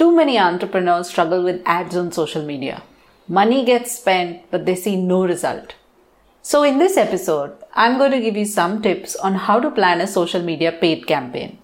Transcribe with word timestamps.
Too 0.00 0.16
many 0.16 0.38
entrepreneurs 0.38 1.10
struggle 1.10 1.42
with 1.44 1.60
ads 1.66 1.94
on 1.94 2.10
social 2.10 2.42
media. 2.42 2.82
Money 3.28 3.66
gets 3.66 3.98
spent, 3.98 4.50
but 4.50 4.64
they 4.64 4.74
see 4.74 4.96
no 4.96 5.26
result. 5.26 5.74
So, 6.40 6.62
in 6.62 6.78
this 6.78 6.96
episode, 6.96 7.52
I'm 7.74 7.98
going 7.98 8.12
to 8.12 8.20
give 8.20 8.34
you 8.34 8.46
some 8.46 8.80
tips 8.80 9.14
on 9.14 9.34
how 9.34 9.60
to 9.60 9.70
plan 9.70 10.00
a 10.00 10.06
social 10.06 10.40
media 10.42 10.72
paid 10.72 11.06
campaign. 11.06 11.58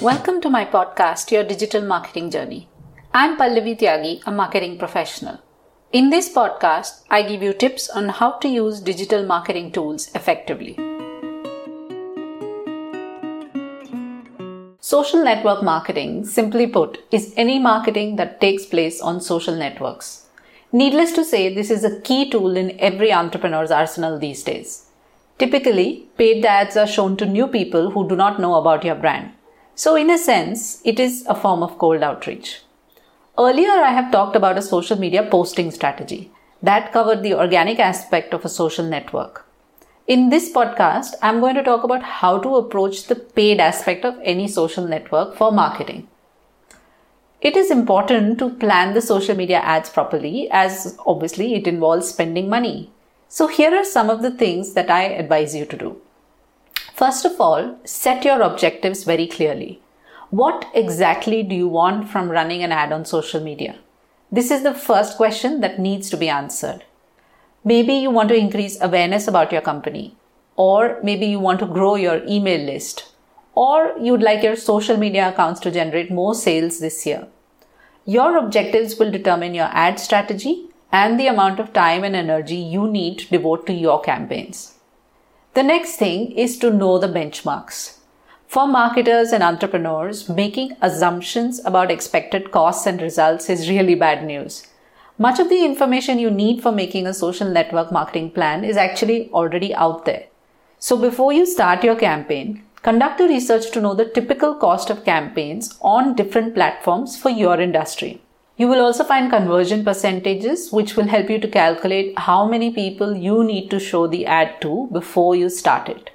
Welcome 0.00 0.40
to 0.40 0.48
my 0.48 0.64
podcast, 0.64 1.30
Your 1.30 1.44
Digital 1.44 1.82
Marketing 1.82 2.30
Journey. 2.30 2.70
I'm 3.12 3.36
Pallavi 3.36 3.78
Tyagi, 3.78 4.22
a 4.24 4.32
marketing 4.32 4.78
professional. 4.78 5.40
In 5.92 6.08
this 6.08 6.32
podcast, 6.32 7.02
I 7.10 7.20
give 7.20 7.42
you 7.42 7.52
tips 7.52 7.90
on 7.90 8.08
how 8.08 8.38
to 8.38 8.48
use 8.48 8.80
digital 8.80 9.26
marketing 9.26 9.72
tools 9.72 10.10
effectively. 10.14 10.78
Social 14.84 15.22
network 15.22 15.62
marketing, 15.62 16.24
simply 16.24 16.66
put, 16.66 17.04
is 17.12 17.32
any 17.36 17.60
marketing 17.60 18.16
that 18.16 18.40
takes 18.40 18.66
place 18.66 19.00
on 19.00 19.20
social 19.20 19.54
networks. 19.54 20.26
Needless 20.72 21.12
to 21.12 21.24
say, 21.24 21.54
this 21.54 21.70
is 21.70 21.84
a 21.84 22.00
key 22.00 22.28
tool 22.28 22.56
in 22.56 22.76
every 22.80 23.12
entrepreneur's 23.12 23.70
arsenal 23.70 24.18
these 24.18 24.42
days. 24.42 24.86
Typically, 25.38 26.08
paid 26.18 26.44
ads 26.44 26.76
are 26.76 26.88
shown 26.88 27.16
to 27.18 27.26
new 27.26 27.46
people 27.46 27.92
who 27.92 28.08
do 28.08 28.16
not 28.16 28.40
know 28.40 28.56
about 28.56 28.84
your 28.84 28.96
brand. 28.96 29.30
So, 29.76 29.94
in 29.94 30.10
a 30.10 30.18
sense, 30.18 30.82
it 30.84 30.98
is 30.98 31.24
a 31.28 31.36
form 31.36 31.62
of 31.62 31.78
cold 31.78 32.02
outreach. 32.02 32.62
Earlier, 33.38 33.70
I 33.70 33.92
have 33.92 34.10
talked 34.10 34.34
about 34.34 34.58
a 34.58 34.62
social 34.62 34.98
media 34.98 35.22
posting 35.22 35.70
strategy 35.70 36.32
that 36.60 36.92
covered 36.92 37.22
the 37.22 37.34
organic 37.34 37.78
aspect 37.78 38.34
of 38.34 38.44
a 38.44 38.48
social 38.48 38.84
network. 38.84 39.46
In 40.08 40.30
this 40.30 40.50
podcast, 40.50 41.14
I'm 41.22 41.38
going 41.38 41.54
to 41.54 41.62
talk 41.62 41.84
about 41.84 42.02
how 42.02 42.36
to 42.40 42.56
approach 42.56 43.06
the 43.06 43.14
paid 43.14 43.60
aspect 43.60 44.04
of 44.04 44.18
any 44.24 44.48
social 44.48 44.84
network 44.84 45.36
for 45.36 45.52
marketing. 45.52 46.08
It 47.40 47.56
is 47.56 47.70
important 47.70 48.40
to 48.40 48.50
plan 48.50 48.94
the 48.94 49.00
social 49.00 49.36
media 49.36 49.58
ads 49.58 49.90
properly 49.90 50.48
as 50.50 50.98
obviously 51.06 51.54
it 51.54 51.68
involves 51.68 52.08
spending 52.08 52.48
money. 52.48 52.90
So, 53.28 53.46
here 53.46 53.72
are 53.72 53.84
some 53.84 54.10
of 54.10 54.22
the 54.22 54.32
things 54.32 54.72
that 54.74 54.90
I 54.90 55.04
advise 55.04 55.54
you 55.54 55.64
to 55.66 55.76
do. 55.76 56.00
First 56.94 57.24
of 57.24 57.40
all, 57.40 57.78
set 57.84 58.24
your 58.24 58.42
objectives 58.42 59.04
very 59.04 59.28
clearly. 59.28 59.80
What 60.30 60.66
exactly 60.74 61.44
do 61.44 61.54
you 61.54 61.68
want 61.68 62.08
from 62.08 62.28
running 62.28 62.64
an 62.64 62.72
ad 62.72 62.90
on 62.90 63.04
social 63.04 63.40
media? 63.40 63.76
This 64.32 64.50
is 64.50 64.64
the 64.64 64.74
first 64.74 65.16
question 65.16 65.60
that 65.60 65.78
needs 65.78 66.10
to 66.10 66.16
be 66.16 66.28
answered. 66.28 66.84
Maybe 67.64 67.94
you 67.94 68.10
want 68.10 68.28
to 68.30 68.36
increase 68.36 68.80
awareness 68.80 69.28
about 69.28 69.52
your 69.52 69.60
company, 69.60 70.16
or 70.56 70.98
maybe 71.02 71.26
you 71.26 71.38
want 71.38 71.60
to 71.60 71.66
grow 71.66 71.94
your 71.94 72.20
email 72.26 72.60
list, 72.60 73.12
or 73.54 73.94
you'd 74.00 74.22
like 74.22 74.42
your 74.42 74.56
social 74.56 74.96
media 74.96 75.28
accounts 75.28 75.60
to 75.60 75.70
generate 75.70 76.10
more 76.10 76.34
sales 76.34 76.80
this 76.80 77.06
year. 77.06 77.28
Your 78.04 78.36
objectives 78.36 78.98
will 78.98 79.12
determine 79.12 79.54
your 79.54 79.68
ad 79.70 80.00
strategy 80.00 80.70
and 80.90 81.20
the 81.20 81.28
amount 81.28 81.60
of 81.60 81.72
time 81.72 82.02
and 82.02 82.16
energy 82.16 82.56
you 82.56 82.88
need 82.90 83.20
to 83.20 83.28
devote 83.28 83.64
to 83.66 83.72
your 83.72 84.00
campaigns. 84.00 84.74
The 85.54 85.62
next 85.62 85.96
thing 85.96 86.32
is 86.32 86.58
to 86.58 86.70
know 86.70 86.98
the 86.98 87.06
benchmarks. 87.06 87.98
For 88.48 88.66
marketers 88.66 89.32
and 89.32 89.42
entrepreneurs, 89.42 90.28
making 90.28 90.76
assumptions 90.82 91.64
about 91.64 91.90
expected 91.92 92.50
costs 92.50 92.86
and 92.86 93.00
results 93.00 93.48
is 93.48 93.70
really 93.70 93.94
bad 93.94 94.24
news. 94.24 94.66
Much 95.18 95.38
of 95.38 95.48
the 95.48 95.64
information 95.64 96.18
you 96.18 96.30
need 96.30 96.62
for 96.62 96.72
making 96.72 97.06
a 97.06 97.12
social 97.14 97.48
network 97.48 97.92
marketing 97.92 98.30
plan 98.30 98.64
is 98.64 98.76
actually 98.76 99.30
already 99.30 99.74
out 99.74 100.04
there. 100.04 100.24
So 100.78 100.96
before 100.96 101.32
you 101.32 101.44
start 101.44 101.84
your 101.84 101.96
campaign, 101.96 102.64
conduct 102.82 103.20
a 103.20 103.28
research 103.28 103.70
to 103.72 103.80
know 103.80 103.94
the 103.94 104.06
typical 104.06 104.54
cost 104.54 104.90
of 104.90 105.04
campaigns 105.04 105.78
on 105.82 106.14
different 106.14 106.54
platforms 106.54 107.16
for 107.16 107.28
your 107.28 107.60
industry. 107.60 108.22
You 108.56 108.68
will 108.68 108.84
also 108.84 109.04
find 109.04 109.30
conversion 109.30 109.84
percentages, 109.84 110.72
which 110.72 110.96
will 110.96 111.06
help 111.06 111.30
you 111.30 111.38
to 111.40 111.48
calculate 111.48 112.18
how 112.18 112.46
many 112.46 112.72
people 112.72 113.16
you 113.16 113.44
need 113.44 113.70
to 113.70 113.78
show 113.78 114.06
the 114.06 114.26
ad 114.26 114.60
to 114.62 114.88
before 114.92 115.36
you 115.36 115.48
start 115.50 115.88
it. 115.88 116.10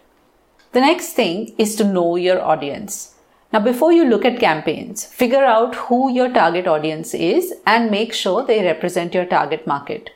The 0.72 0.81
next 0.81 1.13
thing 1.13 1.53
is 1.57 1.75
to 1.78 1.84
know 1.84 2.16
your 2.16 2.41
audience. 2.41 3.16
Now, 3.57 3.63
before 3.63 3.91
you 3.91 4.06
look 4.06 4.23
at 4.23 4.40
campaigns, 4.40 5.03
figure 5.03 5.44
out 5.44 5.73
who 5.73 6.12
your 6.12 6.31
target 6.31 6.68
audience 6.68 7.16
is 7.16 7.56
and 7.66 7.90
make 7.90 8.13
sure 8.13 8.45
they 8.45 8.63
represent 8.63 9.16
your 9.16 9.25
target 9.25 9.66
market. 9.66 10.12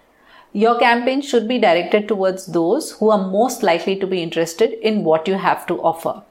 Your 0.54 0.78
campaign 0.78 1.24
should 1.24 1.48
be 1.48 1.58
directed 1.58 2.08
towards 2.08 2.46
those 2.46 2.92
who 2.92 3.10
are 3.10 3.30
most 3.32 3.64
likely 3.64 3.96
to 3.96 4.06
be 4.06 4.22
interested 4.22 4.74
in 4.88 5.04
what 5.04 5.28
you 5.28 5.34
have 5.34 5.66
to 5.66 5.82
offer. 5.82 6.22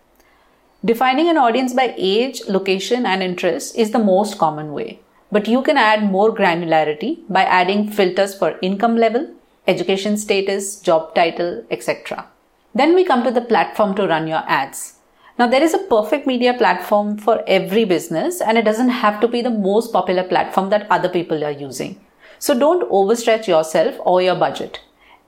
Defining 0.85 1.29
an 1.29 1.37
audience 1.37 1.75
by 1.75 1.95
age, 1.97 2.43
location, 2.47 3.05
and 3.05 3.25
interest 3.25 3.77
is 3.77 3.91
the 3.91 3.99
most 3.99 4.39
common 4.39 4.73
way, 4.73 5.01
but 5.33 5.49
you 5.49 5.63
can 5.63 5.77
add 5.77 6.05
more 6.13 6.33
granularity 6.33 7.23
by 7.29 7.43
adding 7.43 7.91
filters 7.91 8.37
for 8.37 8.57
income 8.63 8.97
level, 8.97 9.29
education 9.67 10.17
status, 10.17 10.79
job 10.79 11.13
title, 11.17 11.65
etc. 11.73 12.29
Then 12.73 12.95
we 12.95 13.05
come 13.05 13.25
to 13.25 13.33
the 13.33 13.41
platform 13.41 13.97
to 13.97 14.07
run 14.07 14.29
your 14.29 14.45
ads. 14.47 15.00
Now, 15.41 15.47
there 15.47 15.63
is 15.63 15.73
a 15.73 15.79
perfect 15.79 16.27
media 16.27 16.53
platform 16.53 17.17
for 17.17 17.43
every 17.47 17.85
business, 17.85 18.43
and 18.43 18.59
it 18.59 18.67
doesn't 18.67 18.91
have 18.91 19.23
to 19.23 19.27
be 19.27 19.41
the 19.41 19.49
most 19.49 19.91
popular 19.91 20.23
platform 20.23 20.69
that 20.69 20.87
other 20.91 21.09
people 21.09 21.43
are 21.43 21.51
using. 21.51 21.99
So, 22.39 22.53
don't 22.53 22.87
overstretch 22.91 23.47
yourself 23.47 23.95
or 24.01 24.21
your 24.21 24.35
budget. 24.35 24.81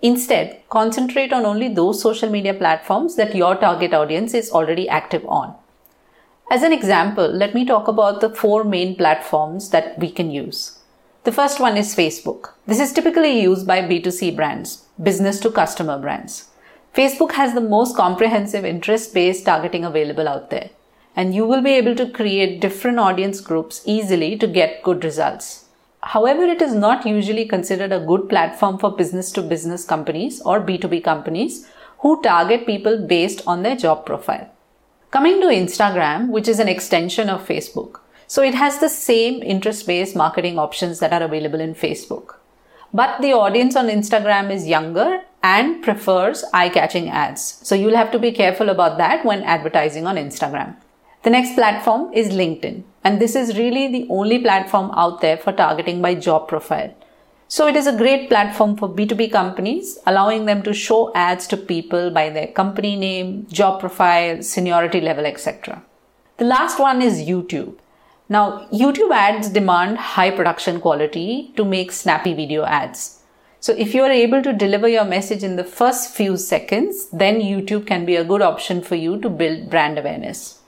Instead, 0.02 0.60
concentrate 0.68 1.32
on 1.32 1.46
only 1.46 1.68
those 1.68 2.02
social 2.02 2.28
media 2.28 2.52
platforms 2.52 3.16
that 3.16 3.34
your 3.34 3.54
target 3.54 3.94
audience 3.94 4.34
is 4.34 4.50
already 4.50 4.86
active 4.86 5.24
on. 5.26 5.54
As 6.50 6.62
an 6.62 6.74
example, 6.74 7.26
let 7.26 7.54
me 7.54 7.64
talk 7.64 7.88
about 7.88 8.20
the 8.20 8.28
four 8.28 8.64
main 8.64 8.94
platforms 8.94 9.70
that 9.70 9.98
we 9.98 10.10
can 10.10 10.30
use. 10.30 10.78
The 11.24 11.32
first 11.32 11.58
one 11.58 11.78
is 11.78 11.96
Facebook. 11.96 12.50
This 12.66 12.80
is 12.80 12.92
typically 12.92 13.40
used 13.40 13.66
by 13.66 13.80
B2C 13.80 14.36
brands, 14.36 14.84
business 15.02 15.40
to 15.40 15.50
customer 15.50 15.98
brands. 15.98 16.51
Facebook 16.94 17.32
has 17.32 17.54
the 17.54 17.60
most 17.62 17.96
comprehensive 17.96 18.66
interest 18.66 19.14
based 19.14 19.46
targeting 19.46 19.82
available 19.82 20.28
out 20.28 20.50
there, 20.50 20.68
and 21.16 21.34
you 21.34 21.46
will 21.46 21.62
be 21.62 21.70
able 21.70 21.94
to 21.96 22.10
create 22.10 22.60
different 22.60 22.98
audience 22.98 23.40
groups 23.40 23.80
easily 23.86 24.36
to 24.36 24.46
get 24.46 24.82
good 24.82 25.02
results. 25.02 25.64
However, 26.02 26.42
it 26.42 26.60
is 26.60 26.74
not 26.74 27.06
usually 27.06 27.46
considered 27.46 27.92
a 27.92 28.04
good 28.04 28.28
platform 28.28 28.76
for 28.78 28.94
business 28.94 29.32
to 29.32 29.42
business 29.42 29.86
companies 29.86 30.42
or 30.42 30.60
B2B 30.60 31.02
companies 31.02 31.66
who 32.00 32.20
target 32.20 32.66
people 32.66 33.06
based 33.06 33.40
on 33.46 33.62
their 33.62 33.76
job 33.76 34.04
profile. 34.04 34.50
Coming 35.10 35.40
to 35.40 35.46
Instagram, 35.46 36.28
which 36.28 36.48
is 36.48 36.58
an 36.58 36.68
extension 36.68 37.30
of 37.30 37.46
Facebook. 37.46 38.00
So 38.26 38.42
it 38.42 38.54
has 38.54 38.80
the 38.80 38.88
same 38.90 39.42
interest 39.42 39.86
based 39.86 40.14
marketing 40.14 40.58
options 40.58 40.98
that 40.98 41.12
are 41.14 41.22
available 41.22 41.60
in 41.60 41.74
Facebook. 41.74 42.34
But 42.92 43.22
the 43.22 43.32
audience 43.32 43.76
on 43.76 43.88
Instagram 43.88 44.50
is 44.50 44.66
younger 44.66 45.22
and 45.42 45.82
prefers 45.82 46.44
eye 46.52 46.68
catching 46.68 47.08
ads. 47.08 47.58
So 47.62 47.74
you'll 47.74 47.96
have 47.96 48.12
to 48.12 48.18
be 48.18 48.32
careful 48.32 48.68
about 48.68 48.98
that 48.98 49.24
when 49.24 49.42
advertising 49.42 50.06
on 50.06 50.16
Instagram. 50.16 50.76
The 51.22 51.30
next 51.30 51.54
platform 51.54 52.12
is 52.12 52.30
LinkedIn, 52.30 52.82
and 53.04 53.20
this 53.20 53.36
is 53.36 53.56
really 53.56 53.86
the 53.88 54.06
only 54.10 54.40
platform 54.40 54.90
out 54.94 55.20
there 55.20 55.36
for 55.36 55.52
targeting 55.52 56.02
by 56.02 56.14
job 56.16 56.48
profile. 56.48 56.94
So 57.46 57.66
it 57.66 57.76
is 57.76 57.86
a 57.86 57.96
great 57.96 58.28
platform 58.28 58.76
for 58.76 58.88
B2B 58.88 59.30
companies, 59.30 59.98
allowing 60.06 60.46
them 60.46 60.62
to 60.62 60.72
show 60.72 61.12
ads 61.14 61.46
to 61.48 61.56
people 61.56 62.10
by 62.10 62.30
their 62.30 62.46
company 62.46 62.96
name, 62.96 63.46
job 63.48 63.78
profile, 63.78 64.42
seniority 64.42 65.00
level, 65.00 65.26
etc. 65.26 65.82
The 66.38 66.46
last 66.46 66.80
one 66.80 67.02
is 67.02 67.20
YouTube. 67.20 67.76
Now, 68.28 68.66
YouTube 68.72 69.10
ads 69.12 69.50
demand 69.50 69.98
high 69.98 70.30
production 70.30 70.80
quality 70.80 71.52
to 71.56 71.64
make 71.64 71.92
snappy 71.92 72.32
video 72.32 72.64
ads. 72.64 73.21
So 73.62 73.72
if 73.78 73.94
you 73.94 74.02
are 74.02 74.10
able 74.10 74.42
to 74.42 74.52
deliver 74.52 74.88
your 74.88 75.04
message 75.04 75.44
in 75.44 75.54
the 75.54 75.62
first 75.62 76.16
few 76.16 76.36
seconds, 76.36 77.08
then 77.12 77.40
YouTube 77.40 77.86
can 77.86 78.04
be 78.04 78.16
a 78.16 78.24
good 78.24 78.42
option 78.42 78.82
for 78.82 78.96
you 78.96 79.20
to 79.20 79.30
build 79.30 79.70
brand 79.70 80.00
awareness. 80.00 80.58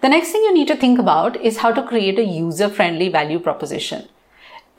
The 0.00 0.08
next 0.08 0.32
thing 0.32 0.42
you 0.42 0.52
need 0.52 0.66
to 0.66 0.76
think 0.76 0.98
about 0.98 1.36
is 1.36 1.58
how 1.58 1.70
to 1.70 1.86
create 1.86 2.18
a 2.18 2.24
user 2.24 2.68
friendly 2.68 3.08
value 3.08 3.38
proposition. 3.38 4.08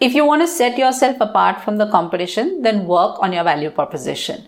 If 0.01 0.13
you 0.13 0.25
want 0.25 0.41
to 0.41 0.49
set 0.49 0.77
yourself 0.77 1.15
apart 1.21 1.61
from 1.61 1.77
the 1.77 1.89
competition, 1.89 2.61
then 2.61 2.87
work 2.87 3.17
on 3.21 3.31
your 3.31 3.45
value 3.45 3.69
proposition. 3.69 4.43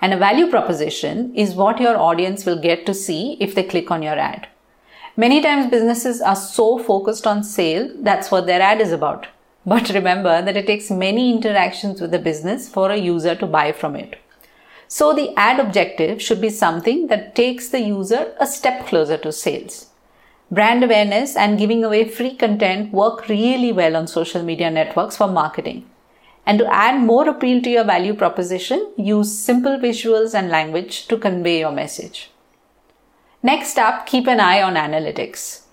And 0.00 0.14
a 0.14 0.16
value 0.16 0.48
proposition 0.48 1.34
is 1.34 1.54
what 1.54 1.78
your 1.78 1.98
audience 1.98 2.46
will 2.46 2.58
get 2.58 2.86
to 2.86 2.94
see 2.94 3.36
if 3.38 3.54
they 3.54 3.64
click 3.64 3.90
on 3.90 4.02
your 4.02 4.18
ad. 4.18 4.48
Many 5.18 5.42
times 5.42 5.70
businesses 5.70 6.22
are 6.22 6.36
so 6.36 6.78
focused 6.78 7.26
on 7.26 7.44
sale, 7.44 7.94
that's 7.98 8.30
what 8.30 8.46
their 8.46 8.62
ad 8.62 8.80
is 8.80 8.92
about. 8.92 9.26
But 9.66 9.88
remember 9.90 10.42
that 10.42 10.56
it 10.56 10.66
takes 10.66 10.90
many 10.90 11.32
interactions 11.32 12.00
with 12.00 12.10
the 12.10 12.18
business 12.18 12.68
for 12.68 12.90
a 12.90 12.96
user 12.96 13.34
to 13.36 13.46
buy 13.46 13.72
from 13.72 13.96
it. 13.96 14.18
So 14.88 15.14
the 15.14 15.32
ad 15.36 15.58
objective 15.58 16.20
should 16.20 16.40
be 16.40 16.50
something 16.50 17.06
that 17.06 17.34
takes 17.34 17.68
the 17.68 17.80
user 17.80 18.34
a 18.38 18.46
step 18.46 18.86
closer 18.86 19.16
to 19.18 19.32
sales. 19.32 19.86
Brand 20.50 20.84
awareness 20.84 21.34
and 21.34 21.58
giving 21.58 21.82
away 21.82 22.06
free 22.06 22.36
content 22.36 22.92
work 22.92 23.28
really 23.28 23.72
well 23.72 23.96
on 23.96 24.06
social 24.06 24.42
media 24.42 24.70
networks 24.70 25.16
for 25.16 25.26
marketing. 25.26 25.86
And 26.46 26.58
to 26.58 26.72
add 26.72 27.00
more 27.00 27.26
appeal 27.26 27.62
to 27.62 27.70
your 27.70 27.84
value 27.84 28.14
proposition, 28.14 28.92
use 28.98 29.36
simple 29.36 29.78
visuals 29.78 30.34
and 30.34 30.50
language 30.50 31.08
to 31.08 31.16
convey 31.16 31.60
your 31.60 31.72
message. 31.72 32.30
Next 33.42 33.78
up, 33.78 34.06
keep 34.06 34.26
an 34.26 34.40
eye 34.40 34.62
on 34.62 34.74
analytics. 34.74 35.63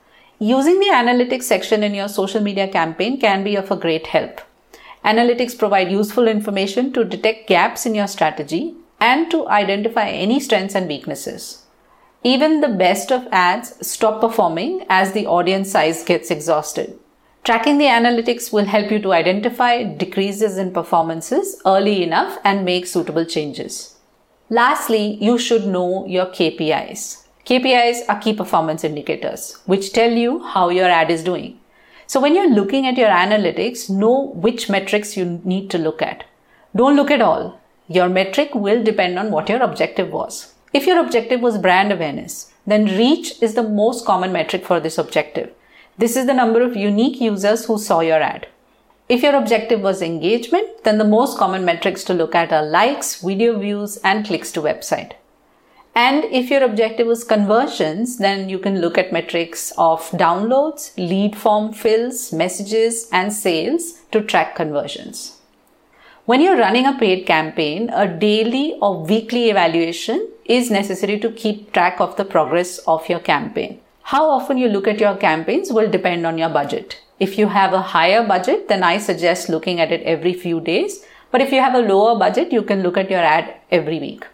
Using 0.43 0.79
the 0.79 0.87
analytics 0.87 1.43
section 1.43 1.83
in 1.83 1.93
your 1.93 2.07
social 2.07 2.41
media 2.41 2.67
campaign 2.67 3.19
can 3.19 3.43
be 3.43 3.55
of 3.55 3.69
a 3.69 3.75
great 3.75 4.07
help. 4.07 4.41
Analytics 5.05 5.55
provide 5.55 5.91
useful 5.91 6.27
information 6.27 6.91
to 6.93 7.05
detect 7.05 7.47
gaps 7.47 7.85
in 7.85 7.93
your 7.93 8.07
strategy 8.07 8.73
and 8.99 9.29
to 9.29 9.47
identify 9.47 10.07
any 10.07 10.39
strengths 10.39 10.73
and 10.73 10.87
weaknesses. 10.87 11.67
Even 12.23 12.59
the 12.59 12.69
best 12.69 13.11
of 13.11 13.27
ads 13.31 13.87
stop 13.87 14.19
performing 14.19 14.83
as 14.89 15.11
the 15.11 15.27
audience 15.27 15.69
size 15.69 16.03
gets 16.03 16.31
exhausted. 16.31 16.97
Tracking 17.43 17.77
the 17.77 17.85
analytics 17.85 18.51
will 18.51 18.65
help 18.65 18.89
you 18.89 18.97
to 18.97 19.13
identify 19.13 19.83
decreases 19.83 20.57
in 20.57 20.73
performances 20.73 21.61
early 21.67 22.01
enough 22.01 22.39
and 22.43 22.65
make 22.65 22.87
suitable 22.87 23.25
changes. 23.25 23.99
Lastly, 24.49 25.19
you 25.21 25.37
should 25.37 25.67
know 25.67 26.03
your 26.07 26.25
KPIs. 26.25 27.20
KPIs 27.45 28.01
are 28.07 28.19
key 28.19 28.33
performance 28.33 28.83
indicators, 28.83 29.57
which 29.65 29.93
tell 29.93 30.11
you 30.11 30.43
how 30.43 30.69
your 30.69 30.89
ad 30.89 31.09
is 31.09 31.23
doing. 31.23 31.59
So 32.05 32.19
when 32.19 32.35
you're 32.35 32.49
looking 32.49 32.85
at 32.85 32.97
your 32.97 33.09
analytics, 33.09 33.89
know 33.89 34.31
which 34.35 34.69
metrics 34.69 35.17
you 35.17 35.41
need 35.43 35.69
to 35.71 35.77
look 35.77 36.01
at. 36.01 36.25
Don't 36.75 36.95
look 36.95 37.09
at 37.09 37.21
all. 37.21 37.59
Your 37.87 38.09
metric 38.09 38.53
will 38.53 38.83
depend 38.83 39.17
on 39.17 39.31
what 39.31 39.49
your 39.49 39.61
objective 39.61 40.11
was. 40.11 40.53
If 40.71 40.85
your 40.85 40.99
objective 40.99 41.41
was 41.41 41.57
brand 41.57 41.91
awareness, 41.91 42.51
then 42.67 42.85
reach 42.85 43.41
is 43.41 43.55
the 43.55 43.63
most 43.63 44.05
common 44.05 44.31
metric 44.31 44.63
for 44.63 44.79
this 44.79 44.97
objective. 44.97 45.51
This 45.97 46.15
is 46.15 46.27
the 46.27 46.33
number 46.33 46.61
of 46.61 46.75
unique 46.75 47.19
users 47.19 47.65
who 47.65 47.77
saw 47.77 48.01
your 48.01 48.21
ad. 48.21 48.47
If 49.09 49.23
your 49.23 49.35
objective 49.35 49.81
was 49.81 50.01
engagement, 50.01 50.83
then 50.83 50.97
the 50.97 51.03
most 51.03 51.37
common 51.37 51.65
metrics 51.65 52.03
to 52.05 52.13
look 52.13 52.35
at 52.35 52.53
are 52.53 52.65
likes, 52.65 53.21
video 53.21 53.57
views, 53.59 53.97
and 53.97 54.25
clicks 54.25 54.51
to 54.53 54.61
website. 54.61 55.13
And 55.93 56.23
if 56.25 56.49
your 56.49 56.63
objective 56.63 57.07
is 57.07 57.25
conversions, 57.25 58.17
then 58.17 58.47
you 58.47 58.59
can 58.59 58.79
look 58.79 58.97
at 58.97 59.11
metrics 59.11 59.73
of 59.77 60.09
downloads, 60.11 60.95
lead 60.97 61.35
form 61.35 61.73
fills, 61.73 62.31
messages, 62.31 63.09
and 63.11 63.33
sales 63.33 63.99
to 64.11 64.21
track 64.21 64.55
conversions. 64.55 65.37
When 66.25 66.39
you're 66.39 66.57
running 66.57 66.85
a 66.85 66.97
paid 66.97 67.25
campaign, 67.25 67.89
a 67.89 68.07
daily 68.07 68.77
or 68.81 69.03
weekly 69.03 69.49
evaluation 69.49 70.29
is 70.45 70.71
necessary 70.71 71.19
to 71.19 71.31
keep 71.31 71.73
track 71.73 71.99
of 71.99 72.15
the 72.15 72.23
progress 72.23 72.77
of 72.79 73.09
your 73.09 73.19
campaign. 73.19 73.81
How 74.03 74.29
often 74.29 74.57
you 74.57 74.69
look 74.69 74.87
at 74.87 74.99
your 74.99 75.15
campaigns 75.17 75.73
will 75.73 75.89
depend 75.89 76.25
on 76.25 76.37
your 76.37 76.49
budget. 76.49 77.01
If 77.19 77.37
you 77.37 77.47
have 77.47 77.73
a 77.73 77.81
higher 77.81 78.25
budget, 78.25 78.67
then 78.67 78.83
I 78.83 78.97
suggest 78.97 79.49
looking 79.49 79.79
at 79.79 79.91
it 79.91 80.03
every 80.03 80.33
few 80.33 80.61
days. 80.61 81.03
But 81.31 81.41
if 81.41 81.51
you 81.51 81.59
have 81.59 81.75
a 81.75 81.79
lower 81.79 82.17
budget, 82.17 82.51
you 82.53 82.61
can 82.63 82.81
look 82.81 82.97
at 82.97 83.09
your 83.09 83.19
ad 83.19 83.55
every 83.69 83.99
week. 83.99 84.25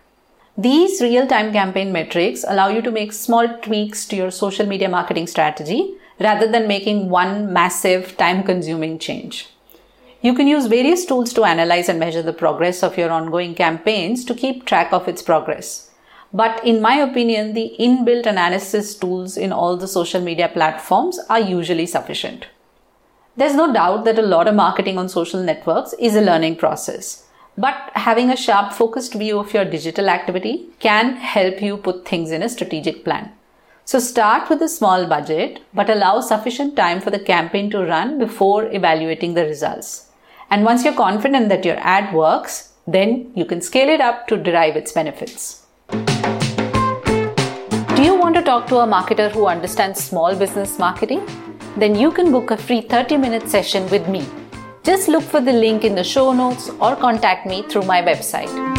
These 0.59 1.01
real 1.01 1.27
time 1.27 1.53
campaign 1.53 1.91
metrics 1.91 2.43
allow 2.47 2.69
you 2.69 2.81
to 2.81 2.89
make 2.89 3.13
small 3.13 3.47
tweaks 3.59 4.07
to 4.07 4.15
your 4.15 4.31
social 4.31 4.65
media 4.65 4.89
marketing 4.89 5.27
strategy 5.27 5.93
rather 6.19 6.51
than 6.51 6.67
making 6.67 7.09
one 7.09 7.53
massive 7.53 8.17
time 8.17 8.41
consuming 8.41 8.97
change. 8.97 9.49
You 10.21 10.33
can 10.33 10.47
use 10.47 10.65
various 10.65 11.05
tools 11.05 11.31
to 11.33 11.43
analyze 11.43 11.89
and 11.89 11.99
measure 11.99 12.23
the 12.23 12.33
progress 12.33 12.81
of 12.81 12.97
your 12.97 13.11
ongoing 13.11 13.53
campaigns 13.53 14.25
to 14.25 14.33
keep 14.33 14.65
track 14.65 14.91
of 14.91 15.07
its 15.07 15.21
progress. 15.21 15.91
But 16.33 16.65
in 16.65 16.81
my 16.81 16.95
opinion, 16.95 17.53
the 17.53 17.75
inbuilt 17.79 18.25
analysis 18.25 18.95
tools 18.95 19.37
in 19.37 19.51
all 19.51 19.77
the 19.77 19.87
social 19.87 20.21
media 20.21 20.49
platforms 20.49 21.19
are 21.29 21.39
usually 21.39 21.85
sufficient. 21.85 22.47
There's 23.35 23.53
no 23.53 23.71
doubt 23.71 24.05
that 24.05 24.17
a 24.17 24.23
lot 24.23 24.47
of 24.47 24.55
marketing 24.55 24.97
on 24.97 25.07
social 25.07 25.43
networks 25.43 25.93
is 25.99 26.15
a 26.15 26.21
learning 26.21 26.55
process. 26.55 27.26
But 27.59 27.89
having 27.95 28.29
a 28.29 28.37
sharp 28.37 28.71
focused 28.71 29.15
view 29.15 29.39
of 29.39 29.51
your 29.51 29.65
digital 29.65 30.09
activity 30.09 30.67
can 30.79 31.15
help 31.15 31.59
you 31.59 31.77
put 31.77 32.07
things 32.07 32.29
in 32.29 32.43
a 32.43 32.49
strategic 32.49 33.03
plan. 33.03 33.31
So 33.83 33.97
start 33.97 34.47
with 34.47 34.61
a 34.61 34.69
small 34.69 35.07
budget, 35.07 35.61
but 35.73 35.89
allow 35.89 36.21
sufficient 36.21 36.75
time 36.75 37.01
for 37.01 37.09
the 37.09 37.17
campaign 37.17 37.71
to 37.71 37.83
run 37.83 38.19
before 38.19 38.71
evaluating 38.71 39.33
the 39.33 39.45
results. 39.45 40.11
And 40.51 40.65
once 40.65 40.83
you're 40.83 40.93
confident 40.93 41.49
that 41.49 41.65
your 41.65 41.77
ad 41.79 42.13
works, 42.13 42.73
then 42.85 43.31
you 43.33 43.45
can 43.45 43.61
scale 43.61 43.89
it 43.89 44.01
up 44.01 44.27
to 44.27 44.37
derive 44.37 44.75
its 44.75 44.91
benefits. 44.91 45.65
Do 47.95 48.03
you 48.03 48.13
want 48.13 48.35
to 48.35 48.43
talk 48.43 48.67
to 48.67 48.77
a 48.77 48.87
marketer 48.87 49.31
who 49.31 49.47
understands 49.47 50.03
small 50.03 50.35
business 50.35 50.77
marketing? 50.77 51.25
Then 51.75 51.95
you 51.95 52.11
can 52.11 52.31
book 52.31 52.51
a 52.51 52.57
free 52.57 52.81
30 52.81 53.17
minute 53.17 53.49
session 53.49 53.89
with 53.89 54.07
me 54.07 54.27
just 54.87 55.09
look 55.09 55.21
for 55.21 55.41
the 55.41 55.51
link 55.51 55.83
in 55.83 55.95
the 55.95 56.03
show 56.03 56.31
notes 56.31 56.69
or 56.79 56.95
contact 56.95 57.45
me 57.45 57.61
through 57.63 57.83
my 57.83 58.01
website. 58.01 58.76